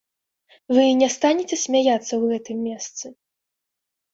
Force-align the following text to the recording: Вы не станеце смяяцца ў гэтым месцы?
Вы 0.77 0.85
не 1.01 1.09
станеце 1.15 1.55
смяяцца 1.65 2.07
ў 2.17 2.23
гэтым 2.33 2.57
месцы? 2.71 3.05